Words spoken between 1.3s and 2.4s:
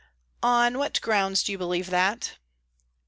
do you believe that?"